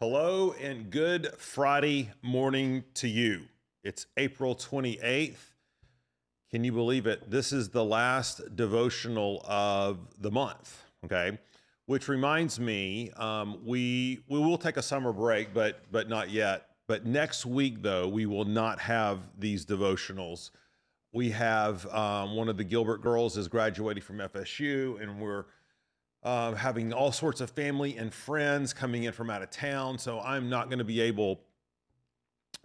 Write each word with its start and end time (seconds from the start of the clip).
Hello 0.00 0.54
and 0.62 0.92
good 0.92 1.32
Friday 1.38 2.12
morning 2.22 2.84
to 2.94 3.08
you. 3.08 3.46
It's 3.82 4.06
April 4.16 4.54
28th. 4.54 5.34
Can 6.52 6.62
you 6.62 6.70
believe 6.70 7.08
it? 7.08 7.28
This 7.28 7.52
is 7.52 7.70
the 7.70 7.84
last 7.84 8.54
devotional 8.54 9.44
of 9.44 9.98
the 10.20 10.30
month, 10.30 10.84
okay? 11.04 11.36
Which 11.86 12.06
reminds 12.06 12.60
me, 12.60 13.10
um, 13.16 13.58
we 13.66 14.20
we 14.28 14.38
will 14.38 14.56
take 14.56 14.76
a 14.76 14.82
summer 14.82 15.12
break, 15.12 15.52
but 15.52 15.82
but 15.90 16.08
not 16.08 16.30
yet. 16.30 16.68
But 16.86 17.04
next 17.04 17.44
week, 17.44 17.82
though, 17.82 18.06
we 18.06 18.24
will 18.24 18.44
not 18.44 18.78
have 18.78 19.18
these 19.36 19.66
devotionals. 19.66 20.50
We 21.12 21.30
have 21.30 21.84
um, 21.92 22.36
one 22.36 22.48
of 22.48 22.56
the 22.56 22.62
Gilbert 22.62 23.02
girls 23.02 23.36
is 23.36 23.48
graduating 23.48 24.04
from 24.04 24.18
FSU, 24.18 25.02
and 25.02 25.20
we're 25.20 25.46
having 26.24 26.92
all 26.92 27.12
sorts 27.12 27.40
of 27.40 27.50
family 27.50 27.96
and 27.96 28.12
friends 28.12 28.72
coming 28.72 29.04
in 29.04 29.12
from 29.12 29.30
out 29.30 29.42
of 29.42 29.50
town. 29.50 29.98
So 29.98 30.20
I'm 30.20 30.48
not 30.48 30.68
going 30.68 30.78
to 30.78 30.84
be 30.84 31.00
able 31.00 31.40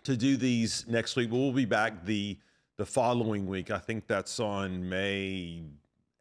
to 0.04 0.18
do 0.18 0.38
these 0.38 0.86
next 0.88 1.16
week, 1.16 1.32
we'll 1.32 1.54
be 1.54 1.66
back 1.66 2.06
the 2.06 2.38
the 2.78 2.86
following 2.86 3.48
week. 3.48 3.72
I 3.72 3.78
think 3.78 4.08
that's 4.08 4.40
on 4.40 4.90
May 4.90 5.62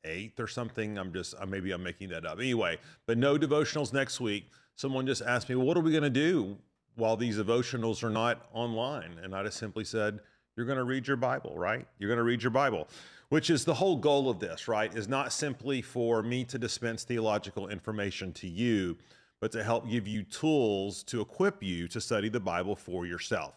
8th 0.05 0.39
or 0.39 0.47
something. 0.47 0.99
I'm 0.99 1.13
just 1.13 1.35
maybe 1.47 1.73
I'm 1.73 1.83
making 1.83 2.11
that 2.11 2.27
up. 2.27 2.39
Anyway, 2.39 2.79
but 3.07 3.19
no 3.19 3.39
devotionals 3.39 3.93
next 3.93 4.21
week. 4.21 4.51
Someone 4.77 5.07
just 5.07 5.23
asked 5.23 5.49
me, 5.49 5.55
well, 5.55 5.67
"What 5.67 5.77
are 5.77 5.81
we 5.81 5.91
going 5.91 6.03
to 6.03 6.11
do 6.11 6.59
while 6.95 7.17
these 7.17 7.39
devotionals 7.39 8.03
are 8.03 8.11
not 8.11 8.49
online?" 8.53 9.19
And 9.23 9.35
I 9.35 9.43
just 9.45 9.59
simply 9.59 9.85
said, 9.85 10.21
"You're 10.57 10.67
going 10.67 10.79
to 10.79 10.85
read 10.85 11.07
your 11.07 11.17
Bible, 11.17 11.55
right? 11.57 11.87
You're 11.99 12.09
going 12.09 12.19
to 12.19 12.25
read 12.25 12.43
your 12.43 12.51
Bible." 12.51 12.89
which 13.33 13.49
is 13.49 13.65
the 13.65 13.73
whole 13.73 13.97
goal 13.97 14.29
of 14.29 14.41
this, 14.41 14.69
right? 14.69 14.95
Is 14.95 15.09
not 15.09 15.33
simply 15.33 15.81
for 15.81 16.23
me 16.23 16.45
to 16.45 16.59
dispense 16.59 17.03
theological 17.03 17.69
information 17.69 18.31
to 18.35 18.47
you, 18.47 18.99
but 19.41 19.51
to 19.53 19.65
help 19.65 19.89
give 19.89 20.07
you 20.07 20.23
tools 20.23 21.03
to 21.05 21.23
equip 21.23 21.63
you 21.63 21.89
to 21.89 21.99
study 21.99 22.29
the 22.29 22.41
Bible 22.41 22.77
for 22.77 23.07
yourself. 23.07 23.55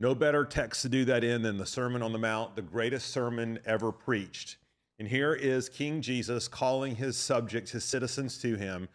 No 0.00 0.16
better 0.16 0.44
text 0.44 0.82
to 0.82 0.88
do 0.88 1.04
that 1.04 1.22
in 1.22 1.42
than 1.42 1.58
the 1.58 1.64
Sermon 1.64 2.02
on 2.02 2.10
the 2.10 2.18
Mount, 2.18 2.56
the 2.56 2.62
greatest 2.62 3.10
sermon 3.10 3.60
ever 3.64 3.92
preached. 3.92 4.56
And 4.98 5.06
here 5.06 5.34
is 5.34 5.68
King 5.68 6.02
Jesus 6.02 6.48
calling 6.48 6.96
his 6.96 7.16
subjects, 7.16 7.70
his 7.70 7.84
citizens 7.84 8.38
to 8.38 8.56
him, 8.56 8.88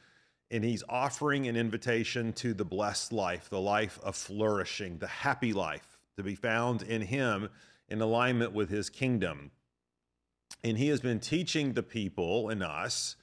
and 0.52 0.66
he's 0.66 0.84
offering 0.90 1.48
an 1.48 1.56
invitation 1.56 2.34
to 2.34 2.54
the 2.54 2.66
blessed 2.66 3.14
life, 3.14 3.50
the 3.50 3.62
life 3.62 4.02
of 4.04 4.18
flourishing, 4.18 4.98
the 4.98 5.08
happy 5.08 5.54
life 5.54 5.89
to 6.20 6.24
be 6.24 6.36
found 6.36 6.84
in 6.84 7.02
him 7.02 7.50
in 7.90 8.02
alignment 8.02 8.54
with 8.54 8.70
his 8.70 8.90
kingdom. 8.90 9.52
And 10.64 10.78
he 10.78 10.90
has 10.90 11.00
been 11.02 11.20
teaching 11.20 11.74
the 11.74 11.84
people 11.84 12.50
and 12.50 12.62
us 12.62 13.16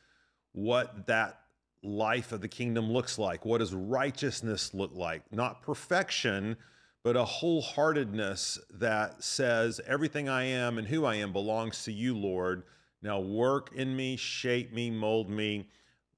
what 0.53 1.07
that 1.07 1.41
life 1.83 2.33
of 2.33 2.41
the 2.41 2.49
kingdom 2.49 2.91
looks 2.91 3.19
like. 3.19 3.45
What 3.45 3.59
does 3.59 3.73
righteousness 3.73 4.75
look 4.75 4.93
like? 4.95 5.23
Not 5.33 5.63
perfection, 5.63 6.57
but 7.03 7.17
a 7.17 7.25
wholeheartedness 7.25 8.59
that 8.75 9.23
says, 9.23 9.81
Everything 9.87 10.29
I 10.29 10.45
am 10.45 10.79
and 10.79 10.89
who 10.89 11.05
I 11.05 11.17
am 11.17 11.33
belongs 11.33 11.85
to 11.85 11.93
you, 11.93 12.17
Lord. 12.17 12.65
Now 13.03 13.21
work 13.21 13.71
in 13.75 13.95
me, 13.95 14.17
shape 14.17 14.73
me, 14.73 14.91
mold 14.91 15.31
me. 15.31 15.69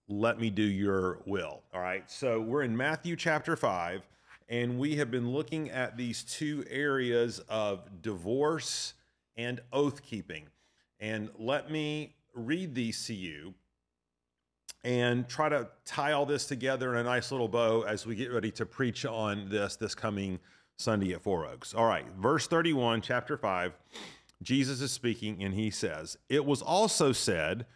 Let 0.08 0.40
me 0.40 0.48
do 0.48 0.62
your 0.62 1.20
will. 1.26 1.62
All 1.74 1.80
right. 1.80 2.10
So 2.10 2.40
we're 2.40 2.62
in 2.62 2.74
Matthew 2.74 3.14
chapter 3.16 3.56
5, 3.56 4.08
and 4.48 4.78
we 4.78 4.96
have 4.96 5.10
been 5.10 5.30
looking 5.30 5.70
at 5.70 5.96
these 5.96 6.22
two 6.22 6.64
areas 6.70 7.41
of 7.48 8.02
divorce 8.02 8.94
and 9.36 9.60
oath 9.72 10.02
keeping. 10.02 10.46
And 11.00 11.30
let 11.38 11.70
me 11.70 12.14
read 12.34 12.74
these 12.74 13.06
to 13.06 13.14
you 13.14 13.55
and 14.84 15.28
try 15.28 15.48
to 15.48 15.68
tie 15.84 16.12
all 16.12 16.24
this 16.24 16.46
together 16.46 16.94
in 16.94 17.00
a 17.00 17.05
nice 17.05 17.30
little 17.30 17.48
bow 17.48 17.82
as 17.82 18.06
we 18.06 18.14
get 18.14 18.32
ready 18.32 18.50
to 18.52 18.64
preach 18.64 19.05
on 19.05 19.48
this 19.48 19.77
this 19.77 19.94
coming 19.94 20.38
Sunday 20.78 21.12
at 21.12 21.22
Four 21.22 21.46
Oaks. 21.46 21.74
All 21.74 21.86
right, 21.86 22.06
verse 22.18 22.46
31, 22.46 23.02
chapter 23.02 23.36
5. 23.36 23.72
Jesus 24.42 24.80
is 24.80 24.92
speaking 24.92 25.42
and 25.42 25.55
he 25.55 25.70
says, 25.70 26.17
It 26.28 26.44
was 26.44 26.62
also 26.62 27.12
said, 27.12 27.67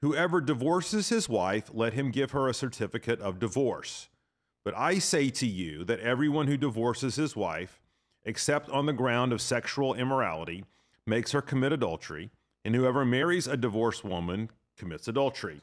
Whoever 0.00 0.40
divorces 0.40 1.08
his 1.08 1.28
wife, 1.28 1.70
let 1.72 1.94
him 1.94 2.10
give 2.10 2.30
her 2.32 2.48
a 2.48 2.54
certificate 2.54 3.20
of 3.20 3.38
divorce. 3.38 4.08
But 4.66 4.76
I 4.76 4.98
say 4.98 5.30
to 5.30 5.46
you 5.46 5.84
that 5.84 6.00
everyone 6.00 6.48
who 6.48 6.56
divorces 6.56 7.14
his 7.14 7.36
wife, 7.36 7.80
except 8.24 8.68
on 8.70 8.86
the 8.86 8.92
ground 8.92 9.32
of 9.32 9.40
sexual 9.40 9.94
immorality, 9.94 10.64
makes 11.06 11.30
her 11.30 11.40
commit 11.40 11.72
adultery 11.72 12.30
and 12.64 12.74
whoever 12.74 13.04
marries 13.04 13.46
a 13.46 13.56
divorced 13.56 14.02
woman 14.02 14.50
commits 14.76 15.06
adultery. 15.06 15.60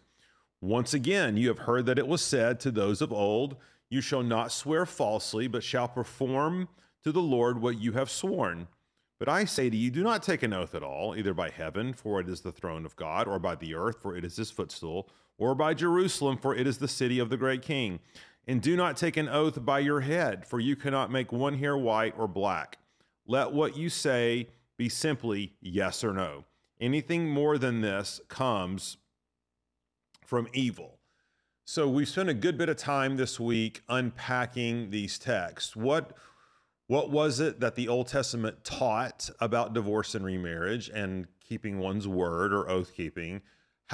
Once 0.62 0.94
again, 0.94 1.36
you 1.36 1.50
have 1.50 1.60
heard 1.60 1.86
that 1.86 2.00
it 2.00 2.08
was 2.08 2.22
said 2.22 2.62
to 2.62 2.72
those 2.72 3.02
of 3.02 3.12
old, 3.12 3.58
You 3.90 4.00
shall 4.00 4.24
not 4.24 4.54
swear 4.54 4.86
falsely, 4.86 5.50
but 5.50 5.66
shall 5.66 5.90
perform 5.90 6.70
to 7.04 7.12
the 7.12 7.22
Lord 7.22 7.62
what 7.62 7.78
you 7.78 7.92
have 7.92 8.10
sworn. 8.10 8.70
But 9.20 9.28
I 9.28 9.44
say 9.44 9.70
to 9.70 9.76
you, 9.76 9.92
do 9.92 10.02
not 10.02 10.24
take 10.24 10.44
an 10.44 10.54
oath 10.54 10.76
at 10.76 10.82
all, 10.82 11.14
either 11.14 11.34
by 11.34 11.50
heaven, 11.50 11.92
for 11.92 12.22
it 12.22 12.30
is 12.30 12.40
the 12.40 12.54
throne 12.54 12.86
of 12.86 12.96
God, 12.96 13.28
or 13.28 13.38
by 13.38 13.56
the 13.56 13.76
earth, 13.76 14.02
for 14.02 14.16
it 14.16 14.24
is 14.24 14.38
his 14.38 14.50
footstool, 14.50 15.10
or 15.38 15.56
by 15.56 15.74
Jerusalem, 15.74 16.38
for 16.38 16.56
it 16.56 16.68
is 16.68 16.78
the 16.78 16.88
city 16.88 17.20
of 17.20 17.30
the 17.30 17.36
great 17.36 17.62
king. 17.62 18.00
And 18.48 18.62
do 18.62 18.76
not 18.76 18.98
take 18.98 19.16
an 19.16 19.30
oath 19.30 19.64
by 19.64 19.80
your 19.80 20.02
head, 20.02 20.46
for 20.46 20.60
you 20.60 20.76
cannot 20.76 21.12
make 21.12 21.32
one 21.32 21.58
hair 21.58 21.78
white 21.78 22.14
or 22.18 22.28
black. 22.28 22.78
Let 23.26 23.54
what 23.54 23.78
you 23.78 23.90
say 23.90 24.50
be 24.78 24.90
simply 24.90 25.54
yes 25.62 26.04
or 26.04 26.14
no. 26.14 26.46
Anything 26.82 27.30
more 27.30 27.58
than 27.58 27.82
this 27.82 28.20
comes 28.28 28.98
from 30.26 30.48
evil. 30.54 31.00
So 31.66 31.88
we've 31.88 32.10
spent 32.10 32.28
a 32.28 32.34
good 32.34 32.58
bit 32.58 32.68
of 32.68 32.76
time 32.76 33.16
this 33.16 33.40
week 33.40 33.82
unpacking 33.88 34.90
these 34.90 35.18
texts. 35.18 35.76
What 35.76 36.18
what 36.88 37.10
was 37.10 37.40
it 37.40 37.62
that 37.62 37.76
the 37.76 37.88
Old 37.88 38.08
Testament 38.08 38.66
taught 38.66 39.30
about 39.40 39.74
divorce 39.74 40.16
and 40.16 40.26
remarriage 40.26 40.90
and 40.90 41.28
keeping 41.40 41.80
one's 41.80 42.08
word 42.08 42.54
or 42.54 42.70
oath 42.70 42.94
keeping? 42.94 43.42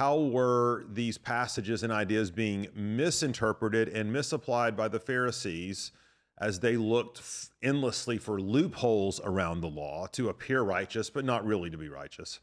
How 0.00 0.18
were 0.18 0.86
these 0.90 1.18
passages 1.18 1.82
and 1.82 1.92
ideas 1.92 2.30
being 2.30 2.68
misinterpreted 2.74 3.90
and 3.90 4.10
misapplied 4.10 4.74
by 4.74 4.88
the 4.88 4.98
Pharisees 4.98 5.92
as 6.38 6.60
they 6.60 6.78
looked 6.78 7.20
endlessly 7.62 8.16
for 8.16 8.40
loopholes 8.40 9.20
around 9.22 9.60
the 9.60 9.68
law 9.68 10.06
to 10.12 10.30
appear 10.30 10.62
righteous, 10.62 11.10
but 11.10 11.26
not 11.26 11.44
really 11.44 11.68
to 11.68 11.76
be 11.76 11.90
righteous? 11.90 12.40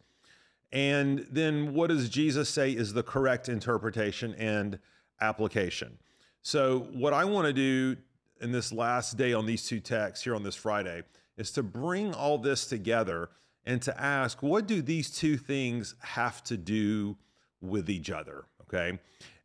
And 0.72 1.26
then 1.32 1.74
what 1.74 1.88
does 1.88 2.10
Jesus 2.10 2.48
say 2.48 2.74
is 2.74 2.94
the 2.94 3.02
correct 3.02 3.50
interpretation 3.50 4.36
and 4.36 4.78
application? 5.20 5.98
So, 6.44 6.88
what 6.94 7.14
I 7.14 7.26
want 7.26 7.48
to 7.48 7.54
do 7.54 7.98
in 8.40 8.52
this 8.52 8.72
last 8.72 9.18
day 9.18 9.34
on 9.34 9.48
these 9.48 9.66
two 9.66 9.80
texts 9.80 10.24
here 10.24 10.36
on 10.36 10.44
this 10.44 10.54
Friday 10.54 11.02
is 11.38 11.50
to 11.54 11.64
bring 11.64 12.14
all 12.14 12.38
this 12.38 12.68
together 12.68 13.32
and 13.66 13.82
to 13.82 14.00
ask 14.00 14.44
what 14.44 14.68
do 14.68 14.84
these 14.84 15.10
two 15.10 15.38
things 15.38 15.96
have 16.02 16.44
to 16.44 16.56
do 16.56 17.18
with 17.62 17.90
each 17.90 18.10
other? 18.10 18.46
Okay. 18.64 19.00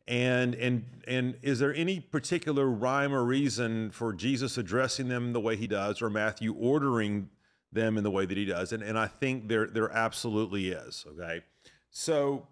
And 0.07 0.55
and 0.55 0.85
and 1.07 1.35
is 1.41 1.59
there 1.59 1.73
any 1.73 2.01
particular 2.01 2.67
rhyme 2.67 3.13
or 3.13 3.23
reason 3.23 3.91
for 3.91 4.11
Jesus 4.11 4.57
addressing 4.57 5.07
them 5.07 5.31
the 5.31 5.39
way 5.39 5.55
he 5.55 5.67
does, 5.67 6.01
or 6.01 6.09
Matthew 6.09 6.53
ordering 6.53 7.29
them 7.73 7.97
in 7.97 8.03
the 8.03 8.11
way 8.11 8.25
that 8.25 8.37
he 8.37 8.45
does. 8.45 8.71
And, 8.71 8.83
and 8.83 8.97
I 8.97 9.07
think 9.07 9.47
there, 9.47 9.67
there 9.67 9.91
absolutely 9.91 10.69
is. 10.69 11.05
Okay. 11.09 11.41
So 11.89 12.47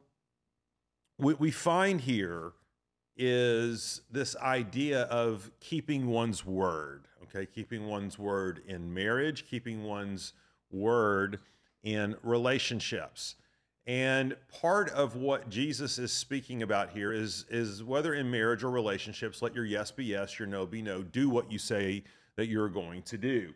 what 1.17 1.39
we 1.39 1.51
find 1.51 2.01
here 2.01 2.51
is 3.15 4.01
this 4.11 4.35
idea 4.37 5.03
of 5.03 5.51
keeping 5.59 6.07
one's 6.07 6.45
word. 6.45 7.07
Okay. 7.23 7.45
Keeping 7.45 7.87
one's 7.87 8.17
word 8.17 8.61
in 8.67 8.93
marriage, 8.93 9.45
keeping 9.47 9.83
one's 9.83 10.33
word 10.71 11.39
in 11.83 12.15
relationships. 12.23 13.35
And 13.91 14.37
part 14.61 14.89
of 14.91 15.17
what 15.17 15.49
Jesus 15.49 15.99
is 15.99 16.13
speaking 16.13 16.63
about 16.63 16.91
here 16.91 17.11
is, 17.11 17.45
is 17.49 17.83
whether 17.83 18.13
in 18.13 18.31
marriage 18.31 18.63
or 18.63 18.71
relationships, 18.71 19.41
let 19.41 19.53
your 19.53 19.65
yes 19.65 19.91
be 19.91 20.05
yes, 20.05 20.39
your 20.39 20.47
no 20.47 20.65
be 20.65 20.81
no. 20.81 21.03
Do 21.03 21.29
what 21.29 21.51
you 21.51 21.59
say 21.59 22.03
that 22.37 22.47
you're 22.47 22.69
going 22.69 23.01
to 23.01 23.17
do. 23.17 23.53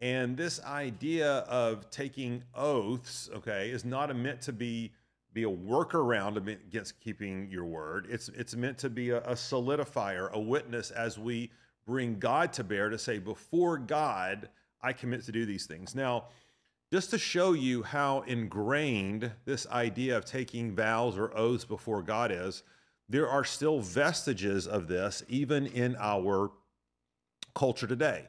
And 0.00 0.36
this 0.36 0.60
idea 0.64 1.30
of 1.46 1.90
taking 1.90 2.42
oaths, 2.56 3.30
okay, 3.32 3.70
is 3.70 3.84
not 3.84 4.14
meant 4.16 4.40
to 4.42 4.52
be 4.52 4.90
be 5.32 5.44
a 5.44 5.48
workaround 5.48 6.44
against 6.48 6.98
keeping 6.98 7.48
your 7.48 7.64
word. 7.64 8.08
It's 8.10 8.30
it's 8.30 8.56
meant 8.56 8.78
to 8.78 8.90
be 8.90 9.10
a, 9.10 9.18
a 9.18 9.34
solidifier, 9.34 10.28
a 10.32 10.40
witness 10.40 10.90
as 10.90 11.20
we 11.20 11.52
bring 11.86 12.18
God 12.18 12.52
to 12.54 12.64
bear 12.64 12.90
to 12.90 12.98
say, 12.98 13.20
before 13.20 13.78
God, 13.78 14.48
I 14.82 14.92
commit 14.92 15.24
to 15.26 15.32
do 15.32 15.46
these 15.46 15.66
things. 15.66 15.94
Now, 15.94 16.24
just 16.92 17.10
to 17.10 17.18
show 17.18 17.52
you 17.52 17.82
how 17.82 18.20
ingrained 18.22 19.32
this 19.44 19.66
idea 19.68 20.16
of 20.16 20.24
taking 20.24 20.74
vows 20.74 21.18
or 21.18 21.36
oaths 21.36 21.64
before 21.64 22.02
God 22.02 22.32
is, 22.32 22.62
there 23.08 23.28
are 23.28 23.44
still 23.44 23.80
vestiges 23.80 24.66
of 24.66 24.88
this 24.88 25.22
even 25.28 25.66
in 25.66 25.96
our 25.98 26.50
culture 27.54 27.86
today. 27.86 28.26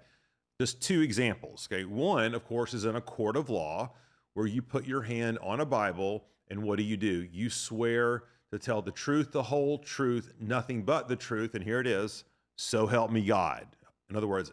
Just 0.60 0.82
two 0.82 1.02
examples. 1.02 1.70
Okay, 1.72 1.86
one, 1.86 2.34
of 2.34 2.46
course, 2.46 2.74
is 2.74 2.86
in 2.86 2.96
a 2.96 3.02
court 3.02 3.38
of 3.38 3.50
law 3.50 3.94
where 4.34 4.48
you 4.48 4.62
put 4.62 4.86
your 4.86 5.02
hand 5.02 5.40
on 5.42 5.62
a 5.62 5.66
Bible 5.66 6.26
and 6.50 6.64
what 6.64 6.78
do 6.78 6.84
you 6.84 6.98
do? 6.98 7.28
You 7.32 7.50
swear 7.50 8.24
to 8.52 8.60
tell 8.60 8.82
the 8.82 8.92
truth, 8.92 9.32
the 9.32 9.44
whole 9.44 9.78
truth, 9.78 10.34
nothing 10.40 10.84
but 10.84 11.08
the 11.08 11.16
truth, 11.16 11.54
and 11.54 11.64
here 11.64 11.80
it 11.80 11.88
is. 11.88 12.24
So 12.58 12.88
help 12.88 13.12
me 13.12 13.24
God. 13.24 13.68
In 14.10 14.16
other 14.16 14.28
words, 14.28 14.52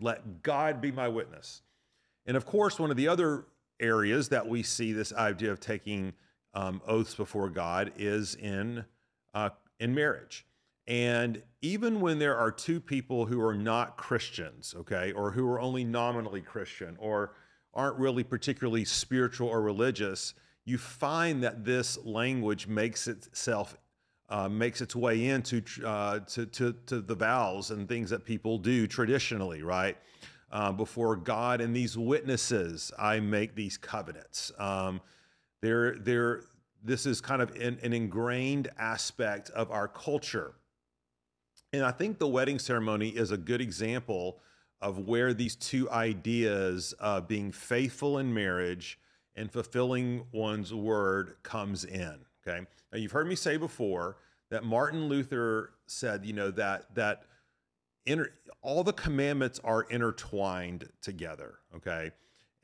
let 0.00 0.42
God 0.42 0.80
be 0.80 0.90
my 0.90 1.08
witness. 1.08 1.62
And 2.26 2.36
of 2.36 2.46
course, 2.46 2.78
one 2.78 2.90
of 2.90 2.96
the 2.96 3.08
other 3.08 3.46
areas 3.80 4.28
that 4.30 4.46
we 4.46 4.62
see 4.62 4.92
this 4.92 5.12
idea 5.12 5.50
of 5.50 5.60
taking 5.60 6.12
um, 6.54 6.80
oaths 6.86 7.14
before 7.14 7.50
God 7.50 7.92
is 7.96 8.34
in 8.36 8.84
uh, 9.34 9.50
in 9.80 9.94
marriage. 9.94 10.46
And 10.86 11.42
even 11.62 12.00
when 12.00 12.18
there 12.18 12.36
are 12.36 12.52
two 12.52 12.78
people 12.78 13.26
who 13.26 13.40
are 13.40 13.54
not 13.54 13.96
Christians, 13.96 14.74
okay, 14.78 15.12
or 15.12 15.30
who 15.30 15.48
are 15.48 15.60
only 15.60 15.82
nominally 15.82 16.42
Christian, 16.42 16.96
or 17.00 17.32
aren't 17.72 17.98
really 17.98 18.22
particularly 18.22 18.84
spiritual 18.84 19.48
or 19.48 19.62
religious, 19.62 20.34
you 20.64 20.78
find 20.78 21.42
that 21.42 21.64
this 21.64 21.98
language 22.04 22.66
makes 22.66 23.08
itself 23.08 23.76
uh, 24.30 24.48
makes 24.48 24.80
its 24.80 24.96
way 24.96 25.26
into 25.26 25.62
uh, 25.84 26.20
to, 26.20 26.46
to, 26.46 26.72
to 26.86 27.00
the 27.00 27.14
vows 27.14 27.70
and 27.70 27.86
things 27.88 28.08
that 28.08 28.24
people 28.24 28.56
do 28.58 28.86
traditionally, 28.86 29.62
right? 29.62 29.98
Uh, 30.52 30.70
before 30.70 31.16
God 31.16 31.60
and 31.60 31.74
these 31.74 31.98
witnesses, 31.98 32.92
I 32.98 33.18
make 33.20 33.54
these 33.54 33.76
covenants. 33.76 34.52
Um, 34.58 35.00
they're, 35.62 35.96
they're, 35.98 36.42
this 36.84 37.06
is 37.06 37.20
kind 37.20 37.42
of 37.42 37.50
an, 37.56 37.78
an 37.82 37.92
ingrained 37.92 38.68
aspect 38.78 39.50
of 39.50 39.70
our 39.70 39.88
culture. 39.88 40.54
And 41.72 41.82
I 41.84 41.90
think 41.90 42.18
the 42.18 42.28
wedding 42.28 42.60
ceremony 42.60 43.08
is 43.08 43.32
a 43.32 43.36
good 43.36 43.60
example 43.60 44.38
of 44.80 45.08
where 45.08 45.34
these 45.34 45.56
two 45.56 45.90
ideas 45.90 46.92
of 47.00 47.26
being 47.26 47.50
faithful 47.50 48.18
in 48.18 48.32
marriage 48.32 48.98
and 49.34 49.50
fulfilling 49.50 50.24
one's 50.30 50.72
word 50.72 51.36
comes 51.42 51.84
in. 51.84 52.16
Okay. 52.46 52.60
Now 52.92 52.98
you've 52.98 53.12
heard 53.12 53.26
me 53.26 53.34
say 53.34 53.56
before 53.56 54.18
that 54.50 54.62
Martin 54.62 55.08
Luther 55.08 55.70
said, 55.86 56.24
you 56.24 56.32
know, 56.32 56.50
that 56.52 56.94
that 56.94 57.24
inter, 58.06 58.30
all 58.62 58.82
the 58.84 58.92
commandments 58.92 59.60
are 59.64 59.82
intertwined 59.82 60.88
together. 61.00 61.58
Okay. 61.76 62.12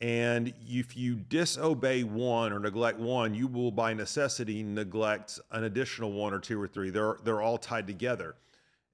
And 0.01 0.55
if 0.67 0.97
you 0.97 1.17
disobey 1.17 2.05
one 2.05 2.53
or 2.53 2.59
neglect 2.59 2.99
one, 2.99 3.35
you 3.35 3.47
will 3.47 3.71
by 3.71 3.93
necessity 3.93 4.63
neglect 4.63 5.39
an 5.51 5.65
additional 5.65 6.13
one 6.13 6.33
or 6.33 6.39
two 6.39 6.61
or 6.61 6.67
three. 6.67 6.89
They're 6.89 7.19
they're 7.23 7.43
all 7.43 7.59
tied 7.59 7.87
together. 7.87 8.37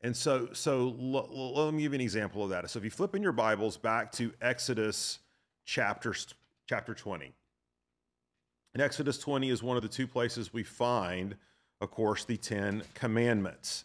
And 0.02 0.16
so, 0.16 0.48
so 0.52 0.94
l- 1.00 1.28
l- 1.32 1.64
let 1.64 1.74
me 1.74 1.82
give 1.82 1.92
you 1.92 1.96
an 1.96 2.00
example 2.00 2.42
of 2.44 2.50
that. 2.50 2.68
So, 2.70 2.78
if 2.78 2.84
you 2.84 2.90
flip 2.90 3.14
in 3.14 3.22
your 3.22 3.32
Bibles 3.32 3.76
back 3.76 4.12
to 4.12 4.32
Exodus 4.40 5.20
chapter 5.64 6.14
chapter 6.66 6.92
20, 6.92 7.32
and 8.74 8.82
Exodus 8.82 9.18
20 9.18 9.48
is 9.48 9.62
one 9.62 9.76
of 9.76 9.82
the 9.82 9.88
two 9.88 10.06
places 10.06 10.52
we 10.52 10.62
find, 10.62 11.36
of 11.80 11.90
course, 11.90 12.24
the 12.24 12.36
Ten 12.36 12.82
Commandments. 12.94 13.84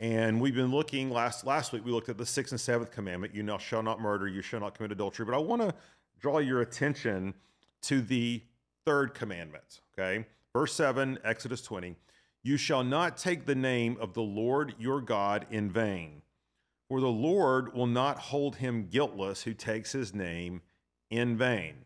And 0.00 0.40
we've 0.40 0.54
been 0.54 0.70
looking 0.70 1.10
last 1.10 1.46
last 1.46 1.72
week. 1.72 1.84
We 1.84 1.92
looked 1.92 2.08
at 2.08 2.16
the 2.16 2.24
sixth 2.24 2.52
and 2.52 2.60
seventh 2.60 2.90
commandment: 2.90 3.34
"You 3.34 3.42
now 3.42 3.58
shall 3.58 3.82
not 3.82 4.00
murder, 4.00 4.26
you 4.26 4.40
shall 4.40 4.60
not 4.60 4.74
commit 4.74 4.92
adultery." 4.92 5.26
But 5.26 5.34
I 5.34 5.38
want 5.38 5.60
to 5.60 5.74
draw 6.18 6.38
your 6.38 6.62
attention 6.62 7.34
to 7.82 8.00
the 8.00 8.42
third 8.86 9.12
commandment. 9.12 9.82
Okay, 9.92 10.26
verse 10.54 10.72
seven, 10.72 11.18
Exodus 11.22 11.60
20. 11.60 11.96
You 12.42 12.56
shall 12.56 12.82
not 12.82 13.18
take 13.18 13.44
the 13.44 13.54
name 13.54 13.98
of 14.00 14.14
the 14.14 14.22
Lord 14.22 14.74
your 14.78 15.02
God 15.02 15.46
in 15.50 15.70
vain, 15.70 16.22
for 16.88 16.98
the 17.02 17.08
Lord 17.08 17.74
will 17.74 17.86
not 17.86 18.18
hold 18.18 18.56
him 18.56 18.88
guiltless 18.88 19.42
who 19.42 19.52
takes 19.52 19.92
his 19.92 20.14
name 20.14 20.62
in 21.10 21.36
vain. 21.36 21.84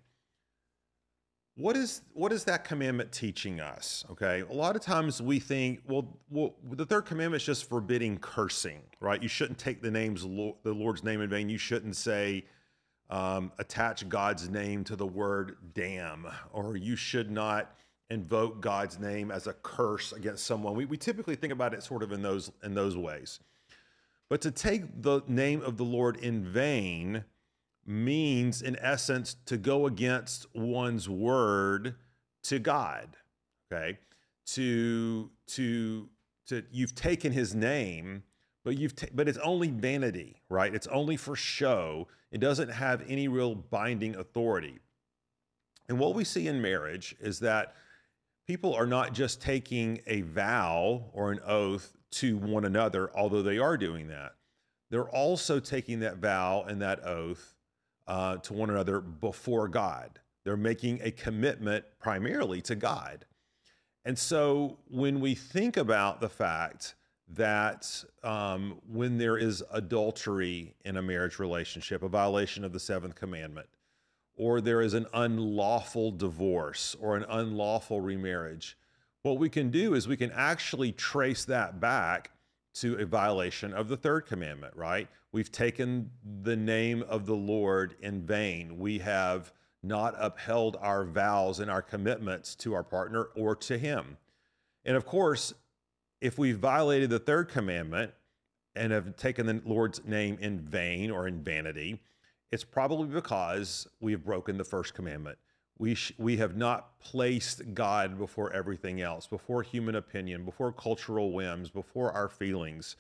What 1.57 1.77
is 1.77 2.03
what 2.15 2.33
is 2.33 2.45
that 2.45 2.65
commandment 2.65 3.13
teaching 3.13 3.61
us? 3.61 4.05
Okay, 4.11 4.41
a 4.41 4.53
lot 4.53 4.75
of 4.75 4.83
times 4.83 5.23
we 5.23 5.39
think, 5.39 5.83
well, 5.87 6.19
well 6.29 6.55
the 6.73 6.85
third 6.85 7.03
commandment 7.07 7.43
is 7.43 7.47
just 7.47 7.69
forbidding 7.69 8.19
cursing, 8.19 8.83
right? 9.01 9.23
You 9.23 9.29
shouldn't 9.29 9.59
take 9.59 9.81
the 9.81 9.91
names 9.91 10.23
the 10.23 10.73
Lord's 10.73 11.05
name 11.05 11.21
in 11.21 11.31
vain. 11.31 11.49
You 11.49 11.59
shouldn't 11.59 11.95
say 11.95 12.45
um, 13.09 13.53
attach 13.59 14.09
God's 14.09 14.49
name 14.49 14.83
to 14.85 14.97
the 14.97 15.07
word 15.07 15.57
damn, 15.75 16.27
or 16.53 16.77
you 16.77 16.97
should 16.97 17.31
not 17.31 17.77
invoke 18.11 18.61
God's 18.61 18.99
name 18.99 19.31
as 19.31 19.47
a 19.47 19.53
curse 19.53 20.13
against 20.13 20.45
someone. 20.45 20.75
We, 20.75 20.87
we 20.87 20.97
typically 20.97 21.37
think 21.37 21.53
about 21.53 21.73
it 21.73 21.85
sort 21.85 22.03
of 22.03 22.11
in 22.11 22.21
those 22.21 22.51
in 22.65 22.75
those 22.75 22.97
ways. 22.97 23.39
But 24.29 24.41
to 24.41 24.51
take 24.51 25.03
the 25.03 25.21
name 25.29 25.63
of 25.63 25.77
the 25.77 25.85
Lord 25.85 26.17
in 26.17 26.45
vain 26.45 27.25
means, 27.87 28.63
in 28.63 28.77
essence, 28.81 29.37
to 29.47 29.57
go 29.57 29.87
against 29.87 30.47
one's 30.55 31.09
word 31.09 31.97
to 32.45 32.59
God. 32.59 33.17
Okay, 33.73 33.99
to 34.47 35.31
to 35.49 36.09
to 36.47 36.63
you've 36.71 36.95
taken 36.95 37.33
His 37.33 37.55
name, 37.55 38.23
but 38.65 38.79
you've 38.79 38.95
ta- 38.95 39.09
but 39.15 39.29
it's 39.29 39.39
only 39.39 39.69
vanity, 39.69 40.43
right? 40.49 40.75
It's 40.75 40.87
only 40.89 41.17
for 41.17 41.37
show. 41.37 42.09
It 42.31 42.41
doesn't 42.41 42.71
have 42.71 43.03
any 43.09 43.29
real 43.29 43.55
binding 43.55 44.17
authority. 44.17 44.81
And 45.89 45.99
what 45.99 46.15
we 46.15 46.25
see 46.25 46.49
in 46.49 46.63
marriage 46.63 47.15
is 47.21 47.41
that 47.41 47.75
people 48.47 48.75
are 48.75 48.87
not 48.87 49.13
just 49.13 49.41
taking 49.41 50.01
a 50.07 50.23
vow 50.23 51.11
or 51.13 51.31
an 51.31 51.41
oath 51.47 51.93
to 52.13 52.37
one 52.37 52.65
another, 52.65 53.11
although 53.15 53.43
they 53.43 53.59
are 53.59 53.77
doing 53.77 54.09
that. 54.09 54.35
They're 54.91 55.09
also 55.09 55.61
taking 55.61 56.01
that 56.01 56.19
vow 56.19 56.65
and 56.67 56.81
that 56.83 57.05
oath 57.05 57.54
uh, 58.07 58.37
to 58.37 58.53
one 58.53 58.71
another 58.71 59.01
before 59.01 59.69
God. 59.69 60.21
They're 60.45 60.57
making 60.57 61.01
a 61.03 61.11
commitment 61.11 61.85
primarily 61.99 62.61
to 62.63 62.75
God. 62.75 63.25
And 64.05 64.19
so 64.19 64.79
when 64.89 65.21
we 65.21 65.35
think 65.35 65.77
about 65.77 66.21
the 66.21 66.29
fact 66.29 66.95
that 67.29 68.05
um, 68.23 68.79
when 68.87 69.17
there 69.17 69.39
is 69.39 69.63
adultery 69.73 70.75
in 70.85 70.99
a 70.99 71.03
marriage 71.03 71.39
relationship, 71.39 72.03
a 72.03 72.09
violation 72.09 72.65
of 72.65 72.73
the 72.73 72.81
seventh 72.81 73.15
commandment, 73.15 73.69
or 74.37 74.61
there 74.61 74.83
is 74.83 74.93
an 74.95 75.07
unlawful 75.15 76.11
divorce 76.11 76.95
or 77.01 77.17
an 77.17 77.25
unlawful 77.29 78.01
remarriage, 78.01 78.77
what 79.23 79.39
we 79.39 79.49
can 79.49 79.71
do 79.71 79.95
is 79.95 80.07
we 80.07 80.19
can 80.19 80.33
actually 80.33 80.93
trace 80.93 81.47
that 81.47 81.81
back 81.81 82.31
to 82.75 82.97
a 82.97 83.07
violation 83.07 83.73
of 83.73 83.89
the 83.89 83.97
third 83.97 84.27
commandment, 84.27 84.75
right? 84.77 85.09
We've 85.33 85.51
taken 85.51 86.11
the 86.43 86.57
name 86.57 87.03
of 87.09 87.27
the 87.27 87.35
Lord 87.35 87.97
in 88.01 88.23
vain. 88.23 88.79
We 88.79 88.99
have 88.99 89.53
not 89.83 90.15
upheld 90.19 90.77
our 90.81 91.05
vows 91.05 91.61
and 91.61 91.71
our 91.71 91.83
commitments 91.83 92.55
to 92.57 92.75
our 92.75 92.83
partner 92.83 93.29
or 93.37 93.55
to 93.57 93.79
Him. 93.79 94.17
And 94.85 94.97
of 94.97 95.07
course, 95.07 95.55
if 96.21 96.39
we've 96.39 96.59
violated 96.59 97.11
the 97.11 97.19
third 97.19 97.49
commandment 97.49 98.13
and 98.75 98.93
have 98.93 99.17
taken 99.17 99.47
the 99.47 99.61
Lord's 99.65 100.05
name 100.05 100.39
in 100.41 100.59
vain 100.59 101.11
or 101.11 101.29
in 101.29 101.43
vanity, 101.43 102.01
it's 102.51 102.65
probably 102.65 103.09
because 103.09 103.87
we 104.01 104.13
have 104.13 104.25
broken 104.25 104.57
the 104.57 104.65
first 104.65 104.95
commandment. 104.95 105.39
We, 105.79 105.97
we 106.19 106.37
have 106.37 106.57
not 106.57 106.99
placed 107.01 107.75
God 107.75 108.17
before 108.17 108.53
everything 108.53 109.01
else, 109.01 109.27
before 109.27 109.63
human 109.63 109.97
opinion, 109.97 110.45
before 110.45 110.73
cultural 110.73 111.33
whims, 111.33 111.71
before 111.71 112.13
our 112.13 112.29
feelings. 112.29 112.97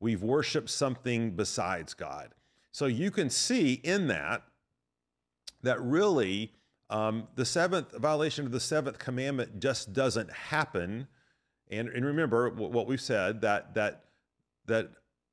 We've 0.00 0.22
worshiped 0.22 0.68
something 0.68 1.32
besides 1.32 1.94
God. 1.94 2.30
So 2.72 2.86
you 2.86 3.10
can 3.10 3.30
see 3.30 3.74
in 3.74 4.08
that 4.08 4.42
that 5.62 5.80
really 5.80 6.52
um, 6.90 7.26
the 7.34 7.44
seventh 7.44 7.96
violation 7.96 8.44
of 8.44 8.52
the 8.52 8.60
seventh 8.60 8.98
commandment 8.98 9.60
just 9.60 9.92
doesn't 9.92 10.30
happen. 10.30 11.08
And, 11.70 11.88
and 11.88 12.04
remember 12.04 12.50
what 12.50 12.86
we've 12.86 13.00
said 13.00 13.40
that 13.40 13.74
that 13.74 14.04
that 14.66 14.90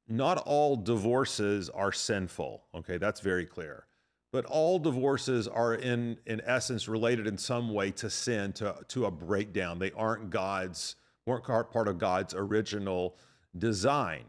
not 0.08 0.38
all 0.40 0.76
divorces 0.76 1.70
are 1.70 1.92
sinful. 1.92 2.64
Okay, 2.76 2.98
that's 2.98 3.20
very 3.20 3.46
clear. 3.46 3.86
But 4.34 4.46
all 4.46 4.80
divorces 4.80 5.48
are 5.48 5.76
in 5.76 6.18
in 6.26 6.42
essence 6.44 6.88
related 6.88 7.28
in 7.28 7.38
some 7.38 7.72
way 7.72 7.92
to 7.92 8.10
sin, 8.10 8.52
to 8.54 8.76
to 8.90 9.06
a 9.06 9.12
breakdown. 9.12 9.78
They 9.78 9.92
aren't 9.92 10.32
God's 10.32 10.96
weren't 11.28 11.46
part 11.46 11.88
of 11.88 12.00
God's 12.00 12.34
original 12.34 13.16
design. 13.58 14.24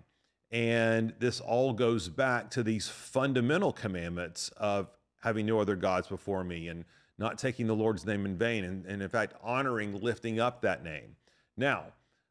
And 0.50 1.14
this 1.18 1.40
all 1.40 1.73
goes 1.73 2.11
back 2.11 2.50
to 2.50 2.62
these 2.62 2.87
fundamental 2.87 3.73
commandments 3.73 4.50
of 4.58 4.90
having 5.23 5.46
no 5.46 5.58
other 5.58 5.75
gods 5.75 6.06
before 6.06 6.44
me 6.44 6.68
and 6.68 6.84
not 7.18 7.38
taking 7.38 7.66
the 7.66 7.75
Lord's 7.75 8.04
name 8.04 8.26
in 8.26 8.37
vain, 8.37 8.62
and, 8.62 8.84
and 8.87 9.02
in 9.02 9.08
fact, 9.08 9.34
honoring, 9.42 9.99
lifting 10.00 10.38
up 10.38 10.61
that 10.61 10.84
name. 10.84 11.16
Now, 11.56 11.87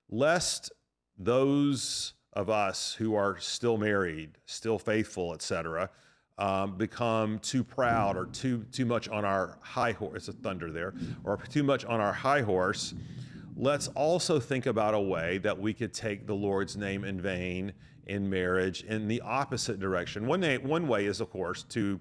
lest 0.10 0.72
those 1.18 2.13
of 2.34 2.50
us 2.50 2.94
who 2.94 3.15
are 3.15 3.39
still 3.39 3.77
married, 3.77 4.38
still 4.46 4.77
faithful, 4.77 5.34
etc., 5.34 5.89
um, 6.38 6.78
become 6.78 7.40
too 7.40 7.63
proud 7.63 8.18
or 8.18 8.25
too 8.25 8.66
too 8.72 8.86
much 8.86 9.08
on 9.10 9.25
our 9.25 9.58
high 9.62 9.92
horse. 9.92 10.16
It's 10.16 10.28
a 10.30 10.34
thunder 10.34 10.72
there, 10.72 10.94
or 11.24 11.38
too 11.38 11.63
much 11.63 11.86
on 11.86 12.00
our 12.00 12.13
high 12.13 12.42
horse. 12.42 12.94
Let's 13.56 13.88
also 13.90 14.40
think 14.40 14.66
about 14.66 14.96
a 14.96 15.00
way 15.00 15.38
that 15.40 15.60
we 15.60 15.74
could 15.74 15.94
take 15.94 16.25
the 16.25 16.34
Lord's 16.34 16.75
name 16.75 17.04
in 17.04 17.22
vain 17.22 17.74
in 18.08 18.30
marriage 18.30 18.84
in 18.84 19.08
the 19.08 19.22
opposite 19.22 19.80
direction. 19.80 20.25
One, 20.25 20.44
one 20.63 20.88
way 20.88 21.06
is, 21.06 21.22
of 21.22 21.30
course, 21.30 21.63
to 21.70 22.00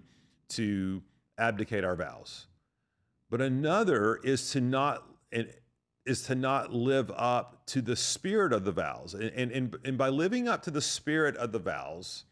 to 0.50 1.02
abdicate 1.38 1.84
our 1.84 1.96
vows, 1.96 2.46
but 3.30 3.40
another 3.40 4.16
is 4.24 4.50
to 4.52 4.60
not 4.60 5.06
is 6.04 6.22
to 6.24 6.34
not 6.34 6.72
live 6.72 7.10
up 7.14 7.64
to 7.66 7.80
the 7.80 7.96
spirit 7.96 8.52
of 8.52 8.64
the 8.64 8.72
vows. 8.72 9.14
And, 9.14 9.52
and, 9.52 9.76
and 9.84 9.96
by 9.96 10.08
living 10.08 10.48
up 10.48 10.62
to 10.62 10.70
the 10.70 10.80
spirit 10.80 11.36
of 11.36 11.52
the 11.52 11.58
vows 11.58 12.24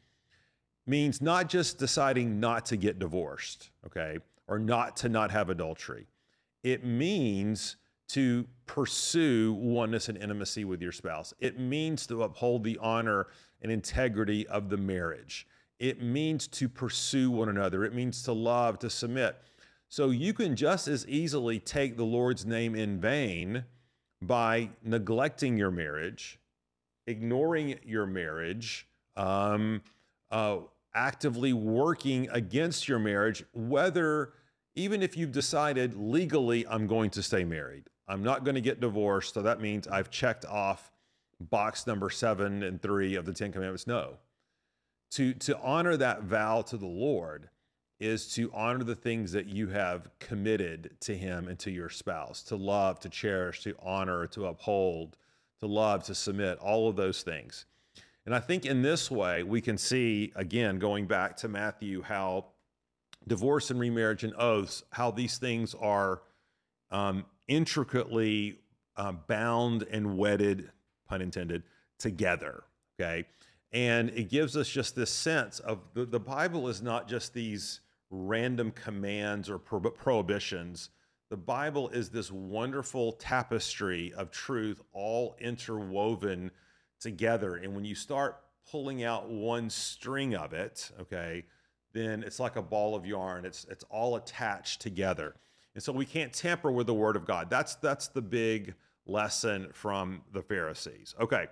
means 0.91 1.23
not 1.23 1.49
just 1.49 1.79
deciding 1.79 2.41
not 2.41 2.67
to 2.67 2.77
get 2.77 2.99
divorced, 2.99 3.71
okay, 3.87 4.19
or 4.49 4.59
not 4.59 4.97
to 4.97 5.09
not 5.09 5.31
have 5.31 5.49
adultery. 5.49 6.07
It 6.63 6.85
means 6.85 7.77
to 8.09 8.45
pursue 8.67 9.53
oneness 9.53 10.09
and 10.09 10.19
intimacy 10.19 10.65
with 10.65 10.83
your 10.83 10.93
spouse. 10.93 11.33
It 11.39 11.61
means 11.61 12.07
to 12.09 12.25
uphold 12.25 12.65
the 12.65 12.77
honor 12.83 13.29
and 13.63 13.71
integrity 13.71 14.47
of 14.49 14.69
the 14.69 14.77
marriage. 14.77 15.47
It 15.79 16.03
means 16.03 16.49
to 16.49 16.69
pursue 16.69 17.31
one 17.31 17.49
another. 17.49 17.85
It 17.85 17.95
means 17.95 18.23
to 18.25 18.33
love, 18.33 18.81
to 18.81 18.91
submit. 18.91 19.37
So 19.89 20.11
you 20.11 20.35
can 20.35 20.57
just 20.57 20.89
as 20.89 21.07
easily 21.07 21.61
take 21.61 21.97
the 21.97 22.05
Lord's 22.05 22.45
name 22.45 22.75
in 22.75 23.01
vain 23.01 23.65
by 24.21 24.71
neglecting 24.85 25.57
your 25.57 25.71
marriage, 25.71 26.39
ignoring 27.07 27.79
your 27.85 28.07
marriage, 28.07 28.87
um, 29.17 29.83
uh, 30.31 30.59
actively 30.95 31.53
working 31.53 32.29
against 32.31 32.89
your 32.89 32.99
marriage, 32.99 33.45
whether 33.53 34.33
even 34.75 35.03
if 35.03 35.17
you've 35.17 35.33
decided 35.33 35.95
legally, 35.95 36.67
I'm 36.67 36.87
going 36.87 37.11
to 37.11 37.23
stay 37.23 37.45
married, 37.45 37.89
I'm 38.09 38.23
not 38.23 38.45
going 38.45 38.55
to 38.55 38.61
get 38.61 38.81
divorced. 38.81 39.35
So 39.35 39.43
that 39.43 39.61
means 39.61 39.87
I've 39.89 40.11
checked 40.11 40.45
off 40.45 40.91
box 41.41 41.87
number 41.87 42.11
seven 42.11 42.63
and 42.63 42.81
three 42.81 43.15
of 43.15 43.25
the 43.25 43.33
Ten 43.33 43.53
Commandments. 43.53 43.87
No. 43.87 44.19
To, 45.13 45.33
to 45.35 45.59
honor 45.61 45.97
that 45.97 46.23
vow 46.23 46.63
to 46.63 46.77
the 46.77 46.87
Lord 46.87 47.49
is 47.99 48.33
to 48.35 48.51
honor 48.55 48.85
the 48.85 48.95
things 48.95 49.33
that 49.33 49.47
you 49.47 49.69
have 49.69 50.09
committed 50.19 50.97
to 51.01 51.17
Him 51.17 51.49
and 51.49 51.59
to 51.59 51.71
your 51.71 51.91
spouse, 51.91 52.43
to 52.45 52.57
love, 52.57 52.99
to 53.01 53.09
cherish, 53.09 53.63
to 53.65 53.75
honor, 53.83 54.27
to 54.29 54.47
uphold, 54.47 55.17
to 55.61 55.67
love, 55.67 56.05
to 56.05 56.15
submit, 56.15 56.59
all 56.59 56.89
of 56.89 56.97
those 56.97 57.23
things. 57.23 57.67
And 58.27 58.35
I 58.35 58.41
think 58.41 58.67
in 58.67 58.83
this 58.83 59.11
way, 59.11 59.43
we 59.43 59.61
can 59.61 59.79
see, 59.79 60.33
again, 60.37 60.79
going 60.79 61.07
back 61.07 61.37
to 61.39 61.49
Matthew, 61.49 62.03
how 62.03 62.47
divorce 63.27 63.71
and 63.71 63.81
remarriage 63.81 64.25
and 64.25 64.35
oaths, 64.37 64.83
how 64.91 65.11
these 65.11 65.39
things 65.39 65.75
are 65.75 66.23
um, 66.91 67.25
intricately 67.49 68.59
uh, 68.97 69.13
bound 69.13 69.85
and 69.91 70.17
wedded, 70.19 70.71
pun 71.09 71.23
intended, 71.23 71.63
together. 71.99 72.65
Okay. 72.99 73.27
And 73.73 74.11
it 74.11 74.29
gives 74.29 74.57
us 74.57 74.69
just 74.69 74.97
this 74.97 75.11
sense 75.11 75.61
of 75.61 75.79
the, 75.95 76.05
the 76.05 76.21
Bible 76.21 76.69
is 76.69 76.83
not 76.83 77.09
just 77.09 77.33
these 77.33 77.81
random 78.11 78.73
commands 78.73 79.49
or 79.49 79.59
pro- 79.59 79.81
prohibitions. 79.81 80.91
The 81.31 81.37
Bible 81.37 81.89
is 81.91 82.11
this 82.11 82.33
wonderful 82.33 83.13
tapestry 83.13 84.13
of 84.15 84.33
truth, 84.33 84.81
all 84.93 85.37
interwoven 85.41 86.51
together. 87.01 87.57
And 87.57 87.75
when 87.75 87.85
you 87.85 87.95
start 87.95 88.41
pulling 88.71 89.03
out 89.03 89.29
one 89.29 89.71
string 89.71 90.35
of 90.35 90.53
it, 90.53 90.91
okay, 91.01 91.45
then 91.93 92.23
it's 92.23 92.39
like 92.39 92.57
a 92.57 92.63
ball 92.63 92.95
of 92.95 93.05
yarn. 93.05 93.45
It's 93.45 93.67
it's 93.71 93.85
all 93.91 94.17
attached 94.17 94.81
together. 94.81 95.35
And 95.75 95.83
so 95.83 95.93
we 95.93 96.05
can't 96.07 96.33
tamper 96.33 96.71
with 96.71 96.87
the 96.87 96.95
word 96.95 97.17
of 97.17 97.27
God. 97.27 97.51
That's 97.51 97.75
that's 97.77 98.09
the 98.09 98.23
big 98.23 98.75
lesson 99.07 99.69
from 99.73 100.23
the 100.33 100.43
Pharisees. 100.43 101.15
Okay. 101.21 101.47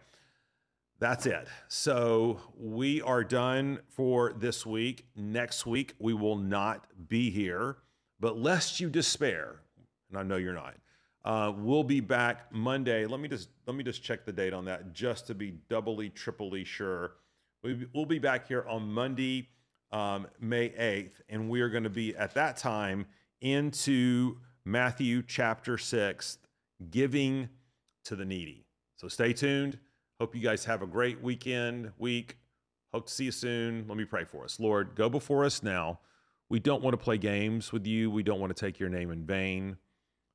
That's 1.01 1.27
it. 1.27 1.47
So 1.69 2.41
we 2.59 3.01
are 3.03 3.23
done 3.23 3.79
for 3.89 4.33
this 4.33 4.67
week. 4.67 5.07
Next 5.15 5.65
week 5.65 5.95
we 6.01 6.13
will 6.13 6.37
not 6.37 6.87
be 7.09 7.31
here, 7.31 7.77
but 8.19 8.37
lest 8.37 8.81
you 8.81 8.91
despair, 8.91 9.61
and 10.09 10.19
I 10.19 10.25
know 10.25 10.37
you're 10.37 10.55
not. 10.55 10.75
Uh, 11.29 11.53
we'll 11.59 11.85
be 11.85 12.01
back 12.01 12.51
Monday. 12.51 13.05
Let 13.05 13.21
me 13.21 13.29
just 13.29 13.51
let 13.67 13.77
me 13.77 13.85
just 13.85 14.03
check 14.03 14.25
the 14.25 14.33
date 14.33 14.55
on 14.55 14.65
that, 14.65 14.95
just 14.95 15.27
to 15.27 15.35
be 15.35 15.51
doubly, 15.69 16.09
triply 16.09 16.65
sure. 16.65 17.17
We'll 17.63 18.07
be 18.07 18.19
back 18.19 18.49
here 18.49 18.65
on 18.67 18.91
Monday, 18.91 19.51
um, 19.93 20.27
May 20.41 20.73
eighth, 20.79 21.21
and 21.29 21.51
we 21.51 21.61
are 21.61 21.69
going 21.69 21.85
to 21.85 21.91
be 21.91 22.17
at 22.17 22.33
that 22.33 22.57
time 22.57 23.05
into 23.43 24.39
Matthew 24.65 25.23
chapter 25.23 25.77
six, 25.77 26.39
giving 26.91 27.51
to 28.07 28.17
the 28.17 28.25
needy. 28.25 28.65
So 28.97 29.07
stay 29.09 29.35
tuned. 29.35 29.79
Hope 30.19 30.35
you 30.35 30.41
guys 30.41 30.65
have 30.65 30.81
a 30.81 30.87
great 30.87 31.21
weekend, 31.21 31.93
week. 31.99 32.39
Hope 32.95 33.07
to 33.07 33.13
see 33.13 33.25
you 33.25 33.33
soon. 33.33 33.85
Let 33.87 33.99
me 33.99 34.07
pray 34.07 34.25
for 34.25 34.45
us. 34.45 34.59
Lord, 34.59 34.95
go 34.95 35.11
before 35.11 35.45
us 35.45 35.63
now. 35.63 36.01
We 36.49 36.59
don't 36.59 36.83
want 36.83 36.95
to 36.95 37.05
play 37.05 37.19
games 37.19 37.71
with 37.71 37.87
you. 37.87 38.11
We 38.11 38.23
don't 38.23 38.41
want 38.41 38.57
to 38.57 38.59
take 38.59 38.81
your 38.81 38.89
name 38.89 39.11
in 39.11 39.27
vain. 39.27 39.77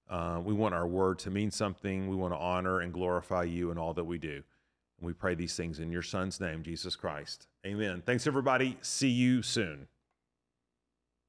Uh, 0.10 0.40
we 0.44 0.54
want 0.54 0.74
our 0.76 0.88
word 0.88 1.20
to 1.20 1.32
mean 1.32 1.52
something. 1.52 2.08
We 2.08 2.16
want 2.16 2.34
to 2.34 2.38
honor 2.38 2.82
and 2.82 2.94
glorify 2.94 3.44
you 3.44 3.72
in 3.72 3.78
all 3.78 3.94
that 3.94 4.04
we 4.04 4.18
do. 4.18 4.44
And 5.00 5.08
we 5.08 5.14
pray 5.14 5.36
these 5.36 5.56
things 5.56 5.80
in 5.80 5.92
your 5.92 6.02
son's 6.02 6.40
name, 6.40 6.64
Jesus 6.64 6.96
Christ. 6.96 7.48
Amen. 7.66 8.04
Thanks, 8.06 8.28
everybody. 8.28 8.78
See 8.82 9.10
you 9.10 9.42
soon. 9.42 9.88